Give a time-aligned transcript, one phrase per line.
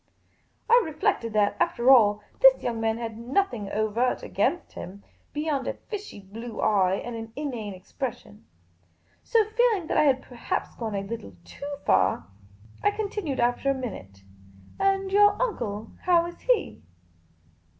[0.67, 5.75] I reflected that, after all, this young man had nothijig overt against him, beyond a
[5.75, 8.43] fishy blue eye and an inane ex pression;
[9.23, 12.25] so, feeling that I had perhaps gone a little too far,
[12.81, 14.23] I continued, after a minute,"
[14.79, 16.81] And your uncle, how is he?"